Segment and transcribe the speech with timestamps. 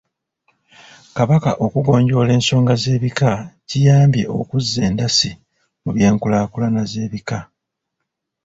[1.17, 3.31] Kabaka okugonjoola ensonga z'ebika
[3.69, 5.31] kiyambye okuzza endasi
[5.83, 7.39] mu by’enkulaakulana z’ebika.